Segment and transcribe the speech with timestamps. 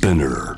[0.00, 0.56] Spinner.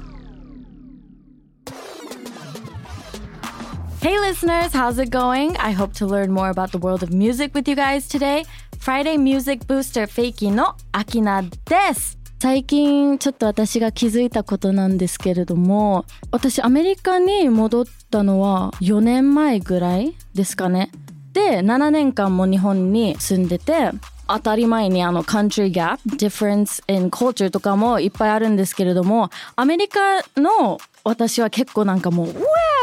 [4.00, 5.56] Hey listeners, how's it going?
[5.56, 8.44] I hope to learn more about the world of music with you guys today.
[8.78, 11.48] Friday Music Booster フェイキーのアキナで
[11.92, 12.16] す。
[12.38, 20.92] 最近ちょっと私が気づいたことなんですけれども、私アメリカに戻ったのは4年前ぐらいですかね。
[21.32, 23.90] で、7年間も日本に住んでて、
[24.28, 32.34] 当たり前にあの country gap, difference in culture とかもいっぱいあるんですけれども、アメリカの私は結構なんかもう、わ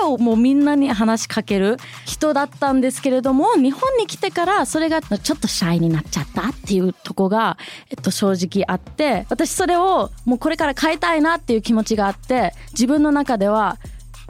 [0.04, 7.58] ーもうみんなに話しかける人だったんですけれども、日本に来てからそれがちょっとシャイになっちゃったっていうとこが、
[7.90, 13.78] えっと正直あって、私それをもうこれから変えたいなっていう気持ちがあって、自分の中では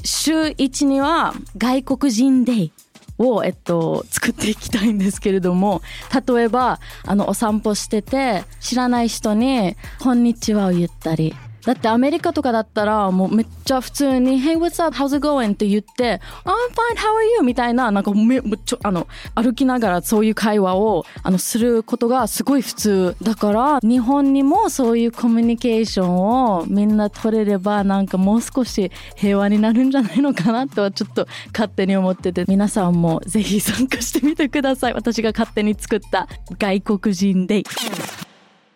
[0.04, 2.72] 週1には外国人デイ。
[3.20, 5.82] を、えっと、作っていきたいんですけれども
[6.28, 14.96] 例えばあのお散歩してて知らない人に「こんにちは」を言ったりだってアメリカとかだったらもうめっちゃ普通に「Hey what's up?
[14.96, 37.64] How's it going?」って言って「I'm fine how are you?」みたいななんかめめちょあの歩きながらそういう会話をあのすることがすごい普通だから日本にもそういうコミュニケーションをみんな取れればなんかもう少し平和になるんじゃないのかなとはちょっと勝手に思ってて皆さんもぜひ参加してみてください私が勝手に作った外国人デイ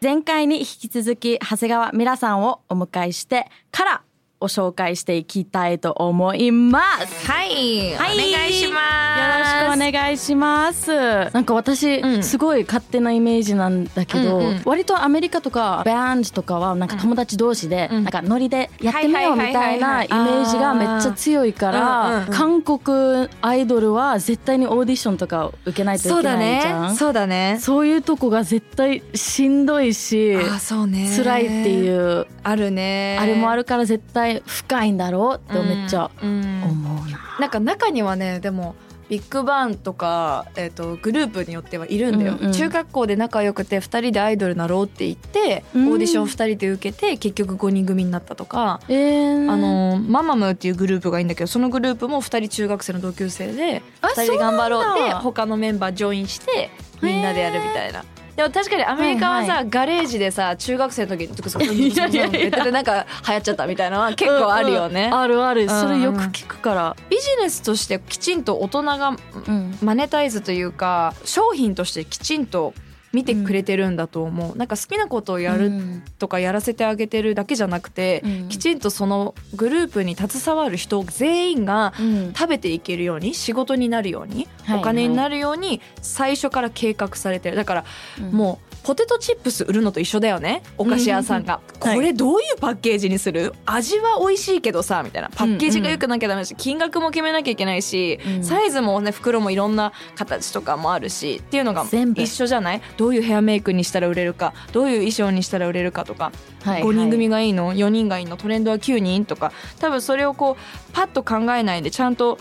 [0.03, 4.03] 前回に引き続き長谷川ミラさんをお迎えしてから
[4.43, 7.31] を紹介していきたいと思います。
[7.31, 8.29] はい、はい。
[8.29, 8.79] お願いしま
[9.15, 9.19] す。
[9.19, 10.91] よろしくお願いします。
[11.33, 14.61] なんか私、うんすごい勝手なイメージなんだけど、うんうん。
[14.65, 18.03] 割とアメリカとかバンドとかはなんか友達同士で、うん。
[18.03, 26.91] なんかノリでやってみようみたいなイメージがめっちゃ強いから、韓国アイドルは絶対にオーディションとか受けないといけそうだないじゃん。
[26.91, 26.95] ね。
[26.95, 27.57] そうだね。
[27.59, 31.09] そういうとこが絶対しんどいしあそうね。
[31.15, 32.27] 辛いっていう。
[32.43, 33.17] あるね。
[33.19, 36.63] あれもあるから絶対深いんだろうってめっちゃうん。
[36.63, 37.19] 思うな。
[37.39, 38.75] なんか中にはねでも
[39.09, 42.53] ビッグバンとか、えー、とグループによってはいるんだよ、うんうん。
[42.53, 45.91] 中学校で仲良くて2人でアイドルなろうって言って、うん。
[45.91, 55.15] オーディション2人で受けて結局5人組になったとか、えー、あのママムっていうグループがいいんだけどそのグループも2人中学生の同級生であ2人で頑張ろうそうなんだ。
[55.17, 56.69] で他のメンバージョインして
[57.01, 58.05] みんなでやるみたいな。
[58.35, 62.63] でも確かにアメリカはさ、はいガレージでさ中学生の時にとかさ いやいやいや。
[62.63, 65.03] でなんか流行っちゃったみたいなのは結構あるよね。
[65.03, 65.65] うんうんあるある。
[65.65, 65.69] ん。
[65.69, 72.73] それよく聞くから、ビジネスとしてきちんと大人がうんマネタイズというか商品としてきちんと
[73.13, 76.03] 見てくれてるんだと思う、なんか好きなことをやるうん。
[76.17, 78.49] とかやらせてあげてるだけじゃなくて、うん。
[78.49, 82.33] きちんとそのグループに携わる人全員がうん。
[82.33, 84.79] 食べていけるように仕事になるように、はい。
[84.79, 87.55] お金になるように最初から計画されてる。
[87.55, 87.85] だから
[88.19, 88.31] うん。
[88.31, 90.61] もうポテトチップス売るのと一緒だよね。
[90.77, 93.53] お菓子屋さんが、うんはいこれどういうパッケージにする？
[93.65, 98.43] 味は美味しいけどさみたいなパッケージが良くなきゃダメだし、金額も決めなきゃいけないし、うん。
[98.43, 102.21] サイズもね袋もいろんな形とかもあるしっていうのが全部。
[102.21, 102.81] 一緒じゃない？
[102.97, 106.31] どういうヘアメイクにしたら売れるかどういう衣装にしたら売れるかとか、
[106.63, 108.37] はい5人組がいいの？4人がいいの？
[108.37, 109.51] トレンドは9人とか。
[109.79, 112.37] 多分それをこうパッと考えないでちゃんと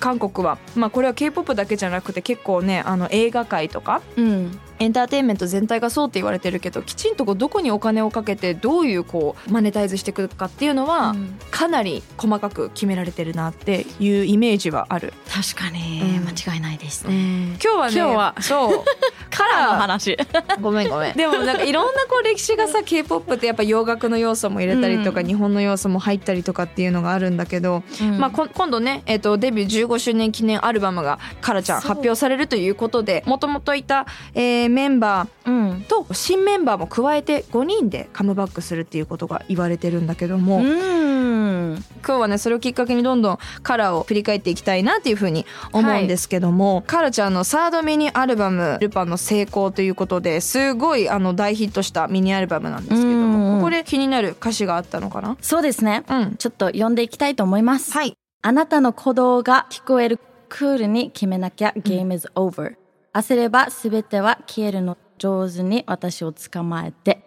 [0.00, 11.38] 韓国は、まあ、これは k p o p だけじゃなくて結構ねあの映画界とかうんエンターテインメント全体がそうって言われてるけどきちんとこうどこにお金をかけてどういうこうマネタイズしていくかっていうのは、うん。
[11.50, 15.14] かなり細かく決められてるなっていうイメージはある。
[15.32, 16.24] 確かに、うん。
[16.28, 18.84] 間違いないです今日はね今日はそう。
[19.30, 20.16] カラー話。
[20.60, 21.16] ごめんごめん。
[21.16, 25.26] でもなんかいろんなこう歴史がさ k p o p ってやっぱ洋楽の要素も入れたりとか、うん。
[25.26, 28.18] 日本の要素も入ったりとかっていうのがあるんだけど、うん。
[28.18, 35.82] まあ、こ今度ね、えっとデビュー15周年記念アルバムがカラちゃん発表されるということでもともといた、えーメンバーうん。
[35.82, 41.84] と新メンバーも加えて5人でカムバックするっていうことが言われてるんだけども、うん。
[42.06, 53.34] 今日はねそれをきっかけにどんどんカラーを振り返っていきたいなっていうふうに思うんですけども、カラちゃんのサードミニアルバム「ルパンの成功」ということですごいあの大ヒットしたミニアルバムなんですけども。
[53.54, 55.36] ここで気になる歌詞があったのかな？
[55.40, 56.02] そうですね。
[56.08, 56.34] うん。
[56.36, 58.14] ちょっと読んでいきたいと思います、はい。
[58.42, 60.18] あなたの鼓動が聞こえる
[60.48, 62.74] クールに決めなきゃ Game is over、
[63.14, 64.98] 焦れば全ては消えるの。
[65.18, 67.22] 上手に私を捕まえて。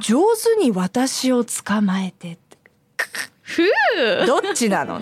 [0.00, 2.58] 上手に私を捕まえてって。
[4.26, 5.00] どっちなの？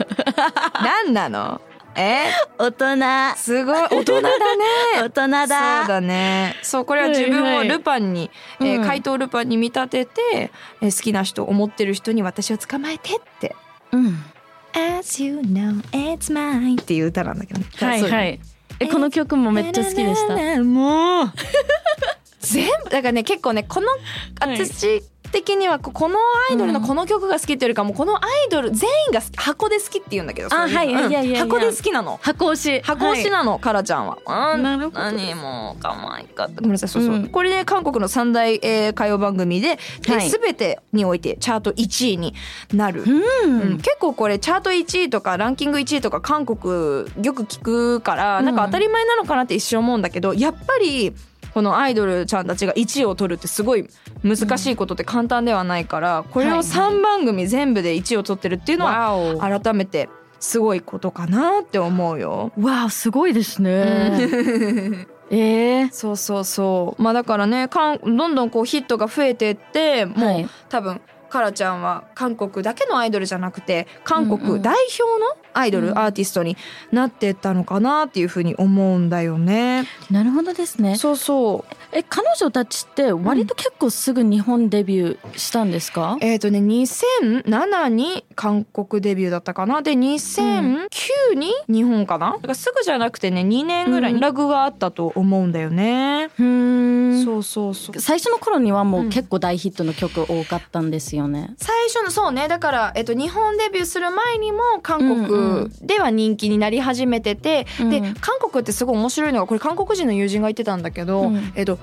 [0.82, 1.60] 何なの？
[1.96, 2.26] え？
[2.58, 3.37] 大人。
[3.37, 3.82] すごい。
[3.90, 4.64] 大人だね。
[5.02, 5.81] 大人だ。
[5.81, 6.56] そうだね。
[6.62, 7.56] そうこれは自分をはい。
[7.56, 8.87] はいルパンに、えーうん。
[8.87, 10.50] 怪盗ルパンに見立てて、
[10.82, 13.56] えー好きな人思ってる人に私を捕まえてって。
[13.93, 14.22] うん
[14.76, 17.66] 「As you know it's mine」っていう歌なんだけどね。
[17.81, 18.40] はいはい
[18.81, 20.62] えこの曲もめっちゃ好きでした。
[20.62, 21.32] もう。
[22.40, 24.67] 全部だからね結構ねこのはい。
[24.67, 25.02] 私っ
[25.36, 26.16] 的にはここの
[26.50, 31.40] アイドルのこの曲が好きっていうよりかもうこのアイドル全員が箱で好きって言うんだけどあそういうのはいいやいや。
[31.40, 32.18] 箱で好きなの。
[32.22, 32.80] 箱推し。
[32.82, 34.16] 箱推しなの、カラちゃんは。
[34.24, 36.54] あーなるほど何もう可愛かった。
[36.54, 37.14] ごめんなさい、そうそう。
[37.14, 37.28] うん。
[37.28, 39.78] これね、韓国の三大、えー歌謡番組で、
[40.08, 40.30] はい。
[40.30, 42.34] すべてにおいてチャート1位に
[42.72, 43.04] なる。
[43.06, 43.60] うん。
[43.60, 43.76] うん。
[43.78, 51.12] 結構これチャート1位とかランキング1位とか韓国よく聞くからなんか当たり前なのかなって一瞬思うんだけどやっぱり
[51.56, 53.88] このアイドルちゃんたちが1位を取るってすごい
[54.23, 56.58] 難しいことって簡単ではないからこれをはい。
[56.61, 62.53] 3番組全部で1位を取ってるっていうのは改めてすごいことかなって思うよ。
[62.61, 65.06] わあすごいですね。
[65.31, 67.03] ええそうそうそう。
[67.03, 70.49] まあだからねかんどんどんこうヒットが増えてってもう、はい。
[70.69, 71.00] 多分
[71.31, 76.56] カラちゃんは韓国だけのアイドルじゃなくて韓国代表のアイドル、うんアーティストに
[76.93, 79.85] なってったのかなっていうふうに思うんだよね。
[80.11, 80.97] なるほどですね。
[80.97, 86.19] そうそうえ彼女たちって割と結構すぐ日本デビューしたんですか？
[86.20, 92.32] えっ、とね2007に韓国デビューだったかなで2009に日本かな？
[92.32, 96.31] だからすぐじゃなくてね2年ぐらいうんラグがあったと思うんだよね。
[96.38, 97.25] うーん。
[97.25, 101.55] そうそうそう最初の頃にはもううん結構大ヒットの曲多かったんですよね。
[101.58, 105.87] 最初のそうねだから、えっと、日本デビューする前にも韓うんう国ん。
[105.87, 107.90] では人気になり始めてて、うん。
[107.90, 111.52] で韓国ってすごい面白いのがこれ韓国人の友人が言ってたんだけど、うん。
[111.54, 111.78] えっと、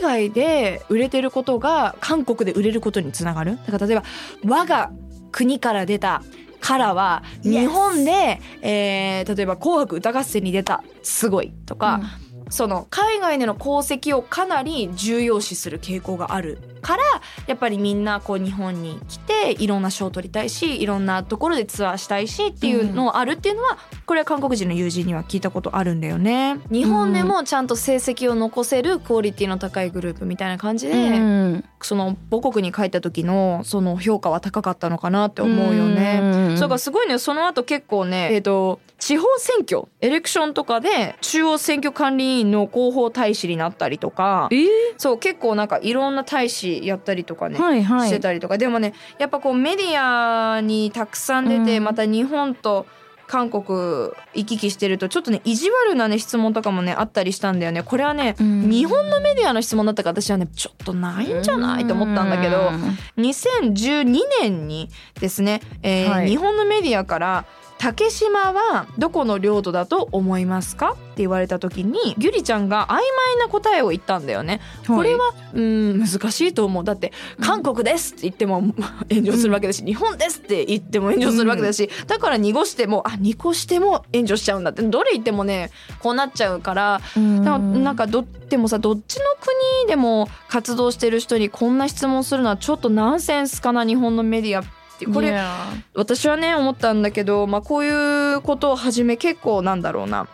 [0.00, 3.58] 海外で売れてることが韓国で売れることにつながる？
[3.66, 4.04] だから例えば
[4.46, 4.90] 我が
[5.32, 6.22] 国から出た
[6.60, 12.00] カラは Yes 日本で、えー例えば「紅白歌合戦」に出たすごいとか、
[12.48, 17.02] その海外での功績をかなり重要視する傾向があるから
[17.48, 26.60] やっぱりみんなこう日本に来ていろんな賞を取りたいしいろんなところでツアーしたいしっていうのがあるっていうのは、これは韓国人の友人には聞いたことあるんだよね。
[26.70, 36.20] 日本でもちゃんと成績を残せるクオリティの高いグループみたいな感じで、うんその母国に帰った時のその評価は高かったのかなって思うよね。
[36.22, 44.66] うんそうかすごいねその後結構ねえっ、と地方選挙エレクションとかで中央選挙管理委員の広報大使になったりとかえー？
[44.96, 48.08] そう結構なんかいろんな大使やったりとかね、はいはい。
[48.08, 48.56] してたりとか。
[48.56, 51.84] でもねやっぱこうメディアにたくさん出て、うん。
[51.84, 52.86] また日本と
[53.26, 53.64] 韓国
[54.34, 57.82] 行き来してるとちょっとね意地悪なね質問とかもねあったりしたんだよね。
[57.82, 58.70] これはね、うん。
[58.70, 62.70] 日本のメディアの質問だったから私はねちょっとないんじゃないと思ったんだけど、
[63.18, 64.88] 2012年に
[65.20, 66.28] ですね、えーはい。
[66.28, 67.44] 日本のメディアから
[67.78, 73.00] 「竹島はどこの領土だと思いますか?」って言われた時にギュリちゃんが曖昧
[73.38, 74.60] な答えを言ったんだよね。
[74.86, 76.84] これはうーん難しいと思う。
[76.84, 78.62] だって「韓国です」って言っても
[79.10, 84.82] 炎上するわけだし「日本です」って言っても炎上するわけだし、だから濁してもあ濁しても炎上しちゃうんだって。
[84.82, 85.70] どれ言ってもね
[86.00, 87.38] こうなっちゃうからうん。
[87.44, 94.60] だからなんかどでもさどっちの国でも活動してる人にこんな質問するのはちょっとナンセンスかな日本のメディア。
[94.60, 94.68] って
[95.12, 95.38] これ
[95.94, 100.28] 私はね思ったんだけど、まあ、こういうことをはじめ結構なんだろうな。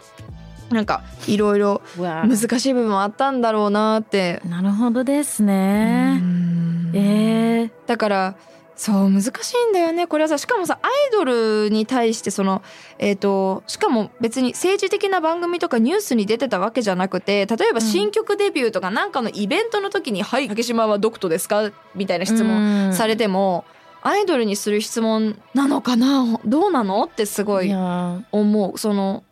[0.71, 4.41] なんかいろいろ難しい部分はあったんだろうなって。
[4.49, 6.17] なるほどですうね。
[6.17, 6.91] ん。
[6.95, 7.71] えー。
[7.87, 8.37] だから
[8.75, 10.07] そう難しいんだよね。
[10.07, 12.63] これはさしかもさアイドルに対してその
[12.99, 23.65] えっ、としかも別に政治的な番組とかニュースに出てたわけじゃなくて例えば新曲デビューとかなんかのイベントの時に「はい竹島はドクトですか?」みたいな質問されても、
[24.03, 26.41] アイドルにする質問なのかな？
[26.45, 27.05] どうなの？
[27.05, 28.79] ってすごい思う。
[28.79, 29.23] その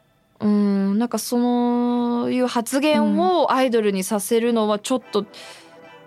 [0.41, 5.27] うんなんかそのいう発言をアイドルにさせるのはちょっと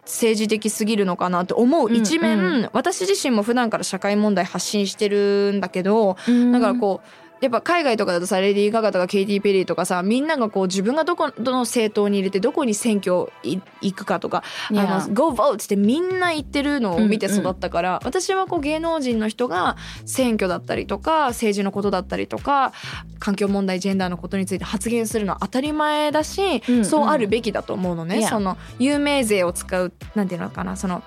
[0.03, 2.69] 政治的すぎるのかなって思う一面、うん。
[2.73, 6.17] 私自身も普段から社会問題発信してるんだけど
[6.51, 7.07] だからこう
[7.43, 14.95] やっぱ海外とかだとさレディー・ガガとかケイティ・ペリーとかさみんながこう自分がどこどの政党に入れてどこに選挙い行くかとかいや。
[14.95, 22.71] あの Go vote ってみんな言ってるのを見てうんうん育ったから、私はこう芸能人の人が選挙だったりとか政治のことだったりとか
[23.19, 26.85] 環境問題ジェンダーのことについて発言するのは当たり前だし、うんうん。
[26.85, 28.19] そうあるべきだと思うのね。
[28.19, 28.29] いや。
[28.29, 31.03] その有名税を使うなんていうのかなその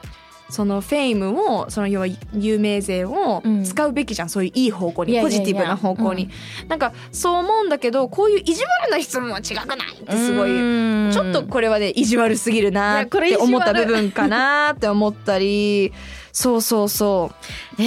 [0.48, 6.30] そのフェイムをその要は有名税をうん使うべきじゃん、そういういい方向にポジティブな方向に、
[6.68, 10.50] なんかそう思うんだけどこういう意地悪な質問は違くないってすごい。
[11.10, 15.92] いちょっとこれはね意地悪すぎるないって思った部分かなって思ったり
[16.36, 17.30] そうそうそ
[17.78, 17.82] う。
[17.82, 17.84] え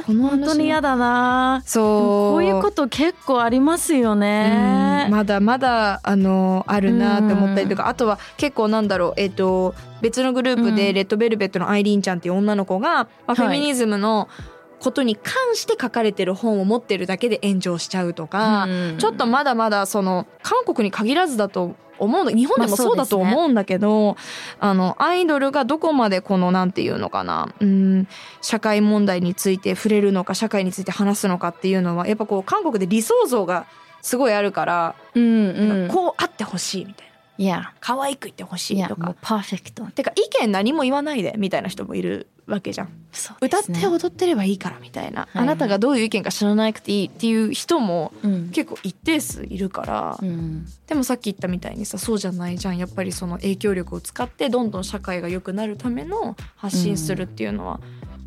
[0.00, 1.62] ー、本当に嫌だな。
[1.66, 1.84] そう。
[1.84, 5.04] こういうこと結構ありますよね。
[5.04, 5.12] うん。
[5.12, 9.12] まだまだあのあるなって思ったりとか、あとは結構なんだろう。
[9.18, 10.74] えっ、と別のグループうん。
[10.74, 14.30] でレッドベルベットのアイリーンちゃんっていう女の子が、まあ、フェミニズムの
[14.78, 18.96] ことに関して書かれてる本を持ってるだけで炎上しちゃうとか、うん。
[18.96, 24.16] ちょっとまだまだその韓国に限らずだと思うの日本でもまあそうだと思うんだけど、
[24.60, 27.54] あのアイドルがどこまでこのなんていうのかな。
[27.60, 28.08] うん
[28.42, 33.66] 社会問題について触れるのか社会について話すのかっていうのはやっぱこう韓国で理想像が
[34.02, 35.88] すごいあるから、うんうん。
[35.88, 37.13] こうあってほしいみたいな。
[37.36, 39.14] いや可愛く言ってほしいとか。
[39.20, 39.84] パーフェクト。
[39.86, 42.88] てか意見何も言わないでみたいな人もいるわけじゃん。
[43.12, 43.80] そう歌っですね。
[43.80, 45.26] て踊ってればいいからみたいな、い。
[45.32, 48.50] あなたがどういう意見か知らなくていいっていう人もうん。
[48.50, 50.66] 結構一定数いるから、うん。
[50.86, 52.78] でもさっき言ったみたいにさそうじゃないじゃん。
[52.78, 57.80] やっぱりその影響力を使ってどんどん社会が良くなるための発信するっていうのは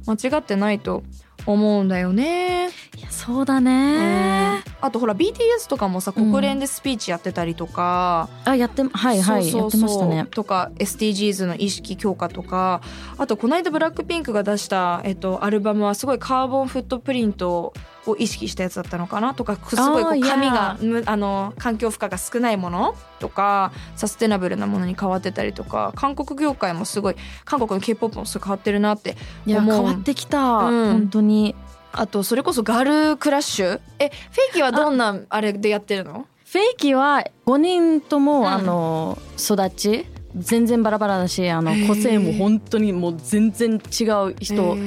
[0.07, 1.03] 間違ってないと
[1.45, 2.69] 思うんだよね。
[2.97, 4.63] いやそうだね。
[4.81, 9.61] あとほら BTS とかもさ国連でスピーチやってたりとか、あやってはいはいそうそうそう。
[9.61, 10.25] やってましたね。
[10.25, 12.81] とか SDGs の意識強化とか。
[13.17, 17.73] あとこの間ブラックピンクが出した、えっと、アルバムはすごいカーボンフットプリント
[18.11, 29.75] を意識したやつだったのかなとかすごいこう紙があの環境負荷が少ないものとかサステナブルなものに変わってたりとか韓国業界もすごい韓国の k p o p もすごい変わってるなっていや思う。
[29.75, 30.91] 変わってきた、うん。
[30.91, 31.55] 本当に。
[31.93, 33.79] あとそれこそガールクラッシュ？
[33.97, 36.27] え FAKY はどんなあれでやってるの？
[36.45, 38.47] フェイキーは5人とも、うん。
[38.47, 44.77] あの育ち全然バラバラだしあの個性も本当にもう全然違う人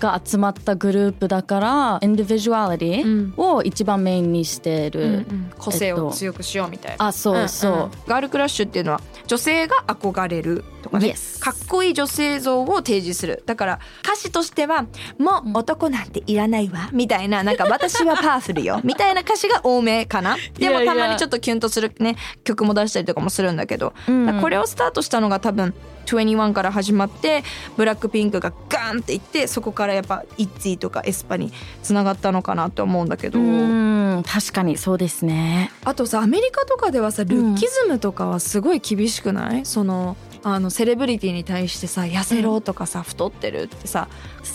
[0.00, 3.40] が集まったグループだから individuality うん。
[3.42, 5.52] を一番メインにしてる、うんうん。
[5.58, 6.08] 個性えっと。
[6.08, 7.06] を強くしようみたいな。
[7.06, 7.90] あそうそう、んん。
[8.06, 13.42] ガールクラッシュっていうのは女性が憧れるとかね、Yes かっこいい女性像を提示する。
[13.46, 14.86] だから歌詞としては
[15.18, 20.36] 「もう男なんていらないわ」みたいななんか「私はパワフルよ」 みたいな歌詞が多めかな。
[20.58, 23.92] でもたまにちょっとキュンとするね曲も出したりとかもするんだけど、
[24.40, 25.74] これをスタートしたのが多分
[26.06, 27.44] 21から始まって
[27.76, 33.38] ブラックピンクがガーンっていってそこからやっぱイッツィとかエスパにつながったのかなと思うんだけど。
[33.38, 34.22] うん。
[34.26, 35.70] 確かにそうですね。
[35.84, 44.08] あとさアメリカとかではさルッキズムとかはすごい厳しくない、そのあのセレブリティに対してさ痩せろとかさ、太ってるってさ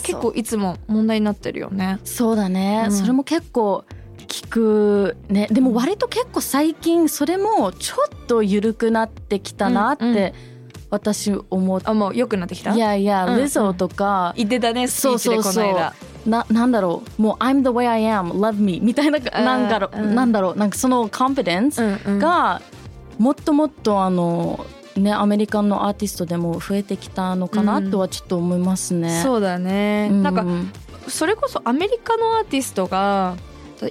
[0.04, 2.00] 結構いつも問題になってるよね。
[2.04, 2.92] そうだね、うん。
[2.92, 3.84] それも結構
[4.28, 5.48] 聞くね。
[5.52, 10.16] でも割と結構最近それもちょっと緩くなってきたなっうんうん。
[10.16, 10.34] て
[10.90, 12.74] 私思あもう良くなってきた？
[12.74, 14.34] いやいや、うんリゾとか。
[14.38, 15.94] 言ってたねスピーチでこのそうそう間。
[16.26, 17.22] ななんだろう。
[17.22, 20.58] もう「I'm the way I am love me」みたいななんだろう、うんなんだろう。
[20.58, 22.62] なんかそのコンフィデンスが
[23.18, 24.66] もっともっとあの
[24.98, 29.22] ねアメリカのアーティストでも増えてきたのかなとはちょっと思いますね。
[29.24, 30.46] そうだね、うんなんか
[31.08, 33.36] それこそアメリカのアーティストが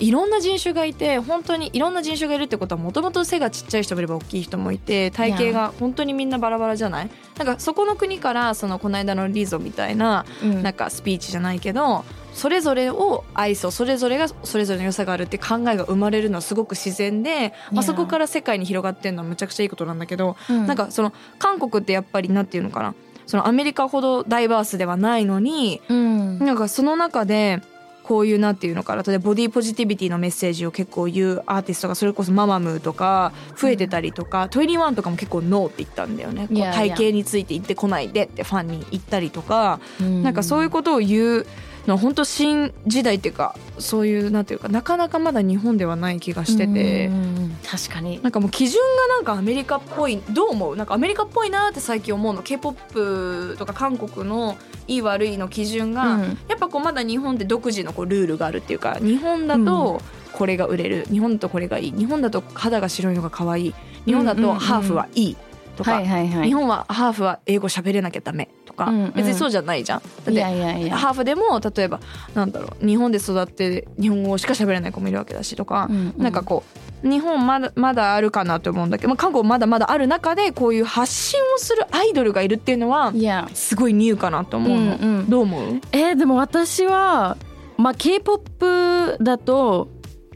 [0.01, 7.11] いろんな人種がいて本当にいろんな人種がいるってことはもともと背がちっちゃい人もいれば大きい人もいて体型が本当にみんなバラバラじゃない？
[7.37, 10.63] なんかそこの国からそのこの間のリゾみたいなうん。
[10.63, 20.67] なんかスピーチじゃないけどそれぞれを愛そうそれぞれがそれぞれの良さがあるって考えが生まれるのはすごく自然で、まあ、そこから世界に広がってるのはむちゃくちゃいいことなんだけど、うん。
[20.67, 22.95] なんかその韓国ってやっぱりなんていうのかな
[23.27, 26.39] そのアメリカほどダイバースではないのにうん。
[26.39, 27.61] なんかその中で
[28.03, 40.23] こういうなんていうのかな例えばボディポジティビティのメッセージを結構言うアーティストがそれこそママムーとか増えてたりとか、21とかも結構ノーって言ったんだよね、体型について言ってこないでってファンに言ったりとか、うん。
[40.23, 41.47] なんかそういうことを言う
[41.87, 47.07] のは本当新時代っていうかそういうなんていうかなかなかまだ日本ではない気がしてて。
[47.07, 48.21] うん確かに。
[48.23, 50.77] なんかもう基準がなんかアメリカっぽいどう思う？
[50.77, 52.43] なんかアメリカっぽいなって最近思うの。
[52.43, 54.59] K p o p とか韓国の
[54.89, 56.39] いい悪いの基準が、うん。
[56.49, 61.07] やっぱこうまだ日本で独自のこうルールがあるっていうか日本だとこれが売れる。
[61.09, 61.93] 日本だとこれがいい。
[61.93, 63.75] 日本だと肌が白いのが可愛い。
[64.05, 64.59] 日本だとうんうんうん。
[64.59, 65.37] ハーフはいい
[65.77, 66.47] とか、はいはいはい。
[66.47, 69.13] 日本はハーフは英語喋れなきゃダメとか、うんうん。
[69.13, 70.03] 別にそうじゃないじゃん。
[70.25, 70.43] だって
[70.91, 72.01] ハーフでも例えば
[72.35, 76.23] なんだろう日本で育って日本語しか喋れない子もいるわけだしとか、うんうん。
[76.23, 76.63] なんかこ
[77.05, 83.13] う日本まだまだあるかなと思うんだけど、まあ、韓国まだまだある中でこういう発信をするアイドルがいるっていうのは
[83.55, 85.31] すごいニューかなと思うの、うんうん。
[85.31, 85.81] どう思う？
[85.93, 87.37] えーでも私は
[87.77, 89.89] まあ K-POP だと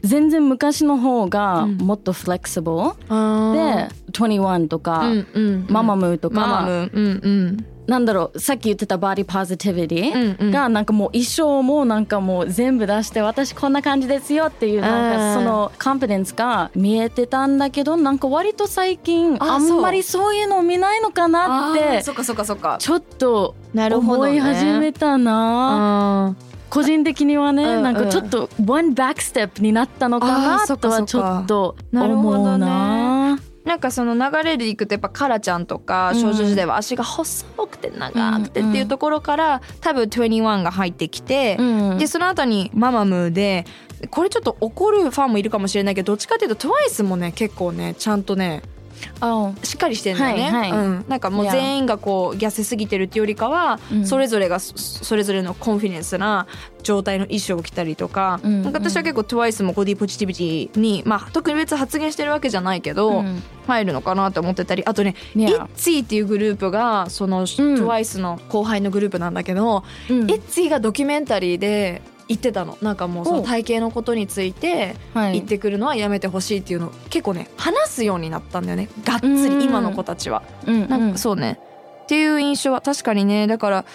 [0.07, 1.77] 全然昔の方がうん。
[1.77, 7.65] もっとフレキシブル、でで21とか、うんうん、ママムーとか、うんうん。
[7.87, 10.49] なんだろうさっき言ってたバディポジティビテうんうん。
[10.49, 22.77] ィがなんかもう衣装もなんかもう全部出して私こんな感じですよっていうなんうんかそのコンフィデンスが見えてたんだけどなんか割と最近ああんまりそういうの見ないのかなってそっかそっかそっか。
[22.79, 24.31] ちょっとなるほどね。
[24.31, 26.35] 思い始めたな。
[26.67, 27.83] あ個人的にはね、うんうん。
[27.83, 30.27] なんかちょっとワンバックステップになったのか。
[30.27, 33.39] あなとはちょっとなるほ思うどねな。
[33.65, 36.21] なんかその流れでいくとやっぱカラちゃんとかうん。
[36.21, 41.97] 少女時代は足が細くて長くてっていうところから多分21が入ってきて、うん。
[41.97, 43.65] でその後にママムーで
[44.11, 48.61] これちょっと怒るファンもいるかもしれないけどどっちかっていうと TWICE もね結構ねちゃんとね
[49.19, 50.71] あしっかりしてるんだよね、はいはい。
[50.71, 54.07] うん、なんかもう.全員がこう痩せすぎてるっていうよりかは、うん。
[54.07, 56.47] それぞれがそそれぞれのコンフィデンスな
[56.83, 63.43] 状態の衣装を着たりとか,、うんなんか私は結構 TWICE もボディポジティビティに、まあ、特別発言してるわけじゃないけど、うん。
[63.67, 65.49] 入るのかなと思ってたりあとね、Yeah.
[65.49, 70.29] イッツィっていうグループがその、TWICE の後輩のグループなんだけど、うん。
[70.29, 72.77] イッツィがドキュメンタリーで言ってたの。
[72.81, 75.33] なんかもうその体型のことについてはい。
[75.33, 76.87] 言ってくるのはやめてほしいっていうの。
[76.87, 78.89] を結構ね話すようになったんだよね。
[79.03, 79.59] がっつうん。
[79.59, 80.43] り今の子たちは。
[80.65, 80.89] うん。
[80.89, 81.59] なんかそうね。
[82.03, 83.47] っていう印象は確かにね。
[83.47, 83.85] だから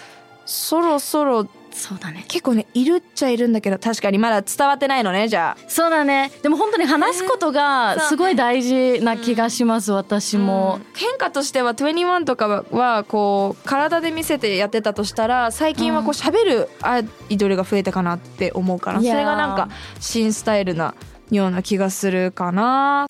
[0.45, 2.25] そろそろそうだね。
[2.27, 5.69] 結構ねいるっちゃいるんだけど確かにまだ伝わってないのねじゃあ。
[5.69, 6.31] そうだね。
[6.41, 10.85] でも本当に話すことがすごい大事な気がします、私も、うん。
[10.95, 19.17] 変化としては21とかはこう体で見せてやってたとしたら最近はこう喋るアイドルが増えたかなって思うからそいやー。
[19.19, 20.93] れがなんか新スタイルな
[21.31, 23.07] ような気がするかな。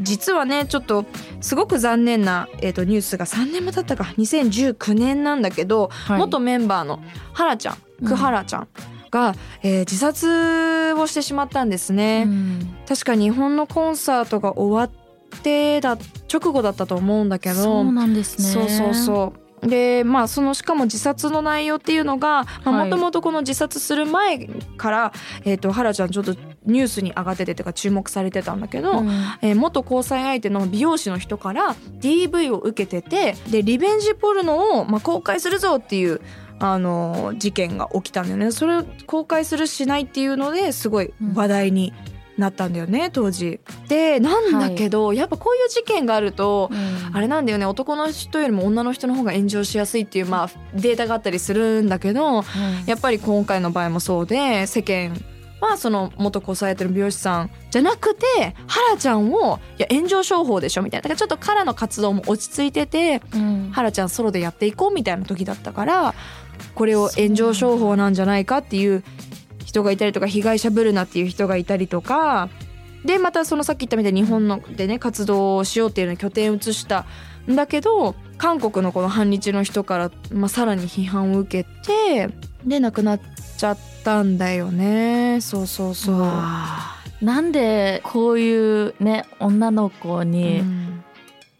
[0.00, 1.04] 実はねちょっと
[1.40, 4.04] すごく残念な、えー、とニュースが3年も経ったか。
[4.16, 6.18] 2019年なんだけど、はい。
[6.18, 7.02] 元メンバーの
[7.32, 8.68] ハラちゃんうんクハラちゃん
[9.10, 12.24] が、えー自殺をしてしまったんですね。
[12.26, 12.76] うん。
[12.86, 15.98] 確か日本のコンサートが終わってだ
[16.32, 17.56] 直後だったと思うんだけど。
[17.56, 18.44] そうなんですね。
[18.44, 19.48] そうそうそう。
[19.66, 22.88] でまあそのしかも自殺の内容っていうのがはい。
[22.88, 25.12] もともとこの自殺する前から、
[25.44, 29.08] えー、とハラちゃんちょっとニュースに上がっててとか注目されてたんだけど、うん。
[29.42, 36.20] えー元交際相手の美容師の人から DV を受けててでリベンジポルノを、まあ、公開するぞっていう、
[36.60, 38.50] あのー事件が起きたんだよね。
[38.52, 41.92] それを公開するしないっていうのですごい話題に
[42.36, 43.60] なったんだよね当時。
[43.88, 47.16] でなんだけど、やっぱこういう事件があると、うん。
[47.16, 52.44] あれなんだよね男の人よりも女の人の方が炎上しやすいっていう、まあ、データがあったりするんだけど
[52.86, 55.18] やっぱり今回の場合もそうで世間
[55.60, 61.02] はその元交際相手の美容師さんじゃなくてハラちゃんをいや炎上商法でしょみたいな。
[61.02, 63.70] だからちょっとカラの活動も落ち着いててうん。
[63.72, 66.14] ハラちゃんソロでやっていこうみたいな時だったから
[66.74, 69.02] これを炎上商法なんじゃないかっていう
[69.64, 72.48] 人がいたりとか被害者ぶるなっていう人がいたりとか
[73.04, 77.06] でまたそのさっき言ったみたいに日本のでね活動をしようっていうのに拠点を移した
[77.50, 82.30] んだけど韓国のこの反日の人から、まあ、さらに批判を受けて
[82.64, 83.20] で亡くなっ
[83.56, 85.40] ちゃったんだよね。
[85.40, 86.16] そうそうそう。
[87.24, 90.97] なんでこういうね女の子うにん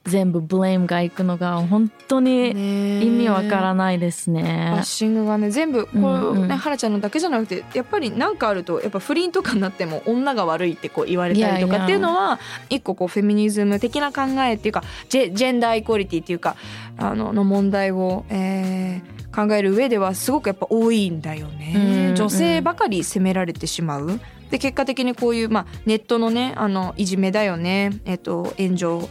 [0.08, 3.02] 全部ブレイムがいくのが本当にね。
[3.02, 4.82] 意味わからないですバねッ。
[4.84, 6.42] シングがね全部こう、うん。
[6.42, 12.38] うんねハラちゃんのだけじゃなくてやっぱり何かあるとやっぱ不倫とかになっても女が悪いってこう言われたりとかっていうのは
[12.70, 16.56] 一個こうフェミニズム的な考えっていうかジェジェンダーイコリティっていうか
[16.96, 24.18] あのの問題を、えー考える上ではすごくやっぱ多いんだよね、女性ばかり責められてしまう。
[24.50, 29.08] で結果的にこういう、まあ、ネットのねあのいじめだよね、えっと炎上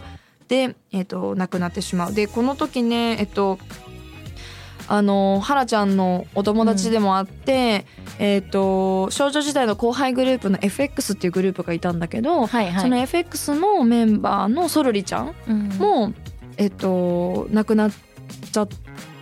[0.48, 2.14] で、えっと亡くなってしまう。
[2.14, 3.60] でこの時ねえっと
[4.88, 7.86] あのハラちゃんのお友達でもあって、
[8.20, 12.82] えっ、と少女時代の後輩グループの FX っていうグループがいたんだけど、はいはい。
[12.82, 15.68] その FX のメンバーのソロリちゃんうん。
[15.78, 16.14] も、
[16.56, 17.92] えっ、と亡くなっ
[18.52, 18.70] ちゃっ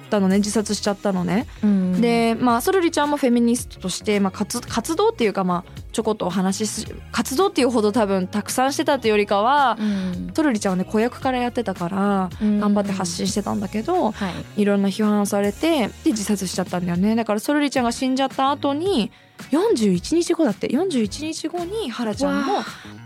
[0.06, 1.48] たのね自殺しちゃったのね。
[1.64, 2.02] うん。
[2.02, 10.32] でまあソロリちゃんもフェミニストとして、まあ、活活動っていうかまあちょこっとお話しす活動っていうほど多分たくさんしてたっていうよりかは、うん。
[10.36, 14.62] ソロリちゃんはね子役からやってたから頑張って発信してたんだけど、はい。
[14.62, 17.16] いろんな批判されてで自殺しちゃったんだよね。
[17.16, 19.12] だからソルリちゃんが死んじゃった後に
[19.52, 22.66] 41日後だって41日後にハラちゃんもわ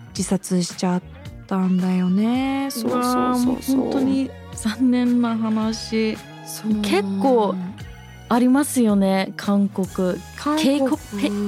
[0.10, 1.02] 自殺しちゃっ
[1.48, 2.70] たんだよね。
[2.72, 6.18] そうそうそうそう本当に残念な話
[6.82, 7.56] 結構
[8.32, 10.22] ありますよね韓国。
[10.38, 10.98] 韓 K 国コ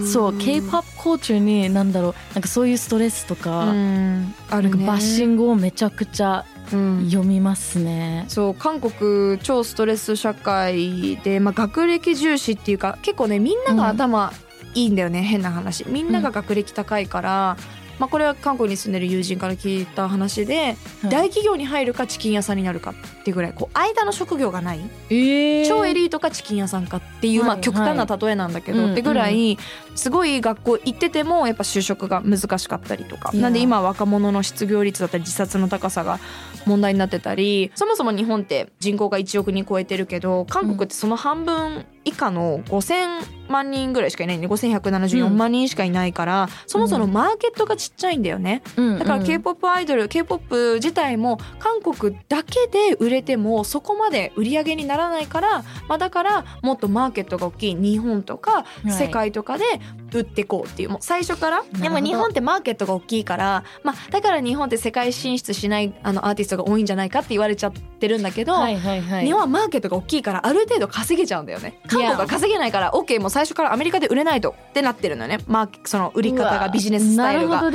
[0.05, 4.33] そう K-POP コーチューになんだろうなんかそういうストレスとうか、ん。
[4.49, 4.85] あるね。
[4.85, 7.05] バッシングをめちゃくちゃうん。
[7.09, 8.25] 読みますね。
[8.29, 14.33] そう韓国超ストレス社会で、まあ、学歴重視っていうか結構ねみんなが頭
[14.73, 15.85] いいんだよね、変な話。
[15.87, 17.57] みんなが学歴高いから、
[18.01, 20.77] まあ、これは韓国に住んでる友人から聞いた話で、はい。
[21.03, 24.79] 大企業に入るかチキン屋さんになるかっていうぐらいこう間の職業がない。
[25.11, 25.67] えー。
[25.67, 27.61] 超エリートかチキン屋さんかっていう、まあ、はい。
[27.61, 29.55] 極端な例えなんだけど、はいってぐらい
[29.93, 33.31] すごい学校行っててもやっぱ就職が難しかったりとか。
[33.33, 36.19] なんで今若者の失業率だったり自殺の高さが
[36.65, 44.37] 問題になってたりそもそも日本って人口が1億人超えてるけど韓国ってその半分以下の5,000万人ぐらいしかいない。
[44.37, 48.63] んで5174万人しかいないから、そもそもマーケットがちっちゃいんだよね。
[48.77, 58.91] うんだから K-POP アイドル、K-POP 自体も韓国だけで売れてもそこまで売り上げにならないから、まあ、だからもっとマーケットが大きい日本とかい。
[58.91, 59.65] 世界とかで
[60.13, 60.89] 売ってこうっていう。
[60.89, 61.63] もう最初から？
[61.73, 69.25] でも日本ってマーケットが大きいから、まあ、だから日本って世界進出しないあのアーティストが多いんじゃないかって言われちゃってるんだけど、はいはいはい。
[69.25, 75.39] 日本はマーケットが大きいからある程度稼げちゃうんだよね韓国は稼げないから OK もう最初からアメリカで売れないとってなってるのよね。
[75.47, 77.59] マーケその売り方がビジネススタイルが。
[77.61, 77.71] そう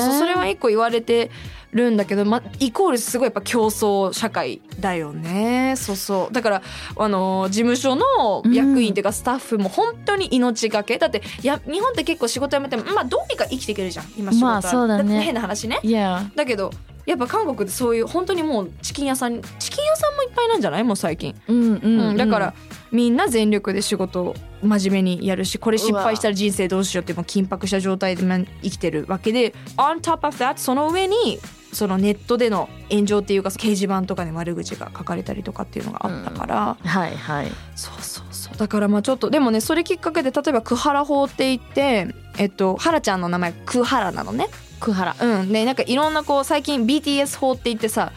[0.00, 1.30] そうそれは一個言われて
[1.72, 5.74] るんだけど、ま、イコールすごいやっぱ競争社会だよね。
[5.76, 6.34] そうそう。
[6.34, 6.62] だから
[6.96, 10.98] あの事務所の役員っていうかスタッフも本当に命がけ。
[10.98, 14.06] だってや日本って結構仕事辞めてもまあどうにか生きていけるじゃん。
[14.16, 15.16] 今仕事は、まあそうだね。
[15.16, 15.78] って変な話ね。
[15.82, 16.72] いやだけど
[17.06, 20.84] やっぱ韓国ってそういう本当にもうチキン屋さんチキン屋さんもいっぱいなんじゃない？
[20.84, 22.14] もう最近、うんうん、ううん。
[22.14, 22.54] ん、だから
[22.92, 31.38] みんな全力で仕事を真面目にやるしこれ失敗したら人生どうしようってもう緊迫した状態でま生きてるわけで on top of that その上に
[31.72, 37.52] そのネットでの炎上っていうか掲示板とかに悪口が書かれたりとかっていうのがあったから、はいはい。
[37.76, 38.56] そうそうそう。
[38.56, 44.48] だからまあちょっとでもねそれきっかけで例えばクハラ法って言ってえっとハラちゃんの名前クハラなのね。
[44.80, 45.16] クハラ。
[45.20, 45.52] うん。
[45.52, 48.12] でなんかいろんなこう最近 BTS 法って言ってさ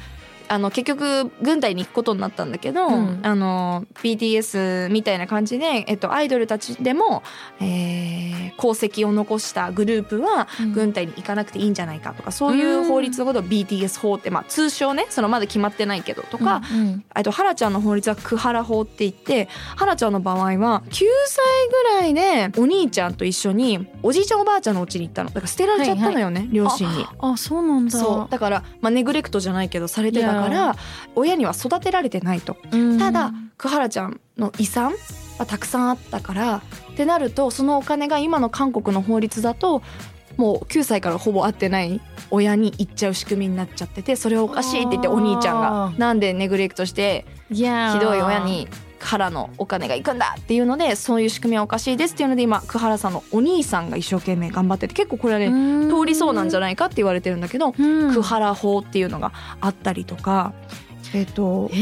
[0.53, 3.19] あの結局軍隊に行くことになったんだけど、うん。
[3.23, 7.23] あの BTS みたいな感じで、えっと、アイドルたちでも、
[7.59, 10.73] えー功績を残したグループはうん。
[10.73, 17.05] 軍隊に行かなくていいんじゃないかとか、そういう法律のことを BTS 法って、まあ、通称ねそのまだ決まってないけどとか、うんうん。
[17.09, 21.05] あとハラちゃんの法律はクハラ法って言ってハラちゃんの場合は9歳
[21.69, 25.29] ぐらいでお兄ちゃんと一緒におじいちゃんおばあちゃんの家に行ったの。
[25.29, 27.05] だから捨てられちゃったのよね、両親に。
[27.19, 27.99] あそうなんだ。
[27.99, 28.31] そう。
[28.31, 30.75] だから、まあ、ネグレクトじゃないけどされてたかいら
[31.15, 32.57] 親には育てられてないと。
[32.71, 32.99] うん。
[32.99, 34.93] ただクハラちゃんの遺産
[35.37, 39.81] はたくさんあったからってなるとそのお金が今の韓国の法律だと
[40.37, 42.01] もう9歳からほぼ会ってない
[42.31, 45.93] 親に行っちゃう仕組みになっちゃっててそれはおかしいって言ってお兄ちゃんが。
[45.97, 48.67] なんでネグレクトしてひどい親に
[49.03, 58.13] からのお金が行くんだっていうのでそういう仕組みはおかしいですっていうので今クハラさんのお兄さんが一生懸命頑張ってて結構これはね通りそうなんじゃない、かって言われてるんだけどうん。
[58.13, 60.53] クハラ法っていうのがあったりとか
[61.13, 61.75] えっ、とそ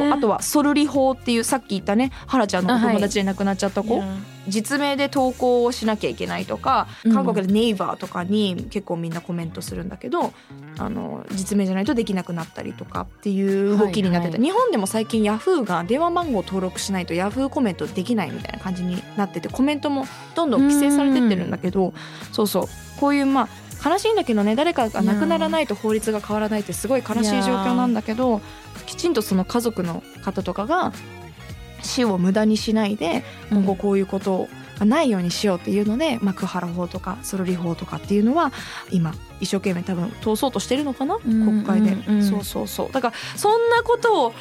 [0.00, 4.06] うあとはソルリ法っていうさっき言ったねハラちゃんのお友達で亡くなっちゃった子、いや。
[4.48, 7.14] 実名で投稿をしなきゃいけないとかうん。
[7.14, 10.32] 韓国でネイバーとかに結構みんなコメントするんだけど
[10.78, 14.50] あの実名じゃないとできなくなったりとかっていう動きになってて、はいはい。
[14.50, 21.92] 日本でも最近ヤフーが電話番号登録しないとヤフーコメントできないみたいな感じになっててコメントもどんどん規制されてってるんだけど
[22.32, 22.68] そうそう。
[22.98, 23.48] こういうまあ
[23.84, 28.40] 悲しいんだけどね誰かが亡くならないと法律が変わらないってすごい悲しい状況なんだけど
[28.86, 30.92] きちんとその家族の方とかが
[31.82, 38.52] 死を無駄にしないで今後こういうことがないようにしようっていうので、まあ、クハラ法とかソロリ法とかっていうのは
[38.90, 41.16] 今一生懸命多分通そうとしてるのかな？
[41.16, 42.24] うん国会で、うんうん。
[42.24, 42.92] そうそうそう。
[42.92, 44.36] だからそんなことを経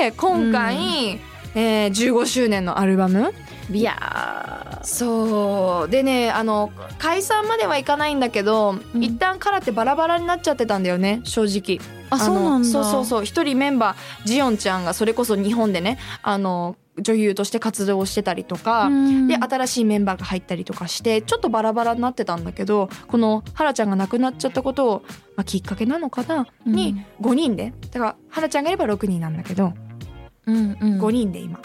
[0.00, 1.20] て今回、
[1.54, 3.32] えー15周年のアルバム。
[3.72, 5.90] いやそう。
[5.90, 9.02] でねあの解散まではいかないんだけど、うん。
[9.02, 11.80] 一旦カラってバラバラになっちゃってたんだよね正直。
[12.10, 12.58] あそうなんだ。
[12.58, 13.24] のそうそうそう。
[13.24, 19.28] 一人メンバージヨンちゃんがそれこそ日本でねあの女優として活動をしてたりとか、うん。
[19.28, 25.02] で新しいメンバーが入ったりとかしてちょっとバラバラになってたんだけどこのハラちゃんが亡くなっちゃったことを、
[25.36, 26.72] まあ、きっかけなのかな、うん。
[26.74, 27.72] に5人で。
[27.92, 29.72] だからハラちゃんがいれば6人なんだけど、
[30.46, 31.00] うんうん。
[31.00, 31.60] 5人で今。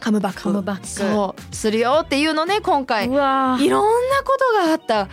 [0.00, 0.42] カムバック。
[0.42, 0.86] カムバック。
[0.86, 3.06] そうするよっていうのね今回。
[3.06, 5.08] いろんなことがあった。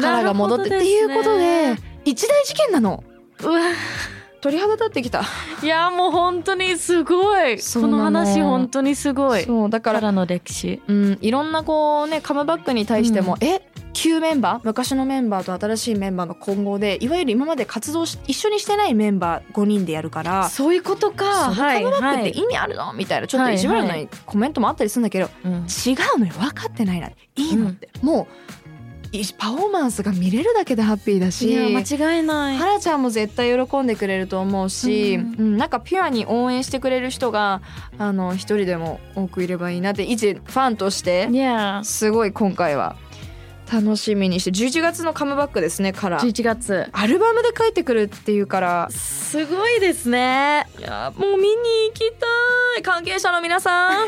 [0.00, 3.04] からが戻ってっていうことで一大事件なの。
[3.42, 3.60] うわ
[4.40, 5.22] 鳥肌立ってきた。
[5.62, 7.56] いやもう本当にすごい。
[7.56, 7.88] この。
[7.88, 9.44] の話本当にすごい。
[9.44, 10.82] そうだからの歴史。
[10.86, 13.62] うん、いろんなこうねカムバックに対しても、え
[13.94, 21.54] 旧メンバー昔のメンバーと新しいメンバーの混合でいわゆる今まで活動し一緒にしてないメンバー5人でやるからそういうことか。
[21.54, 22.92] そのカムバックって意味あるの？
[22.92, 23.94] みたいなちょっと意地悪な
[24.26, 25.56] コメントもあったりするんだけど、うん違
[26.16, 28.28] うのよ分かってないないいのって、も
[29.12, 32.56] ういパフォーマンスが見れるだけでハッピーだしいや間違いない。
[32.56, 37.62] ハラちゃんも絶対喜んでくれると思うし、うんうんなんかピュアに応援してくれる人が
[37.96, 41.28] あの一人でも多くいればいいなって一ファンとして
[41.84, 42.96] すごい今回は
[43.72, 46.20] 楽しみにして11月のカムバックですねから。
[46.20, 46.88] 11月。
[46.92, 48.88] アルバムで帰ってくるっていうから。
[48.90, 50.66] すごいですね。
[50.78, 51.54] いやもう見に
[51.88, 52.26] 行きた
[52.78, 52.82] い。
[52.82, 54.06] 関係者の皆さん。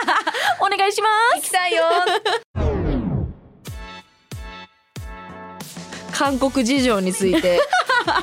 [0.60, 1.84] お願いしま行きたいよ。
[6.12, 7.60] 韓国事情について。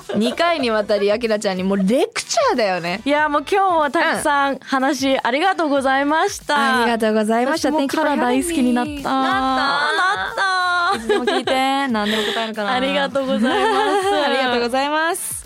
[0.09, 2.99] 2回にわたりあきらちゃんにもうレクチャーだよね。
[3.03, 6.81] すいやもう今日もたくさん話ありがとうございました。
[6.81, 7.69] ありがとうございました。
[7.69, 8.91] 私も Thank you for カラ大好きになった。
[8.91, 15.41] ななったいつでも聞いて何でも答えるからありがとうございます ありがとうございます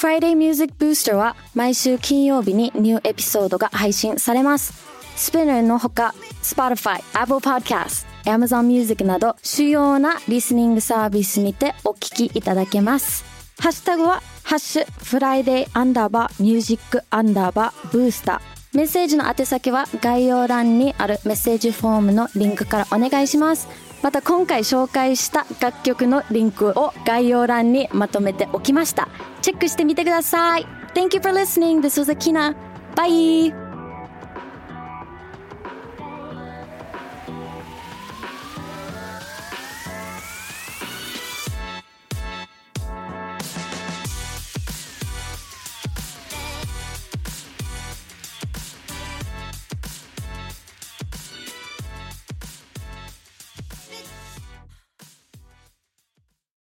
[0.00, 4.72] Friday Music Booster は毎週金曜日にニューエピソードが配信されます。
[5.14, 13.26] スピナーのほか、Spotify、Apple Podcast、Amazon Music など主要なリスニングサービスにてお聞きいただけます。
[13.58, 18.76] ハッシュタグは、ハッシュ、フライデーアンダーバー、ミュージックアンダーバー、ブースター。
[18.78, 23.68] メッセージの宛先は概要欄にあるメッセージフォームのリンクからお願いします。
[24.02, 29.08] また今回紹介した楽曲のリンクを概要欄にまとめておきました。
[29.42, 30.66] チェックしてみてください。
[30.94, 31.80] Thank you for listening.
[31.80, 32.54] This was Akina.
[32.96, 33.69] Bye!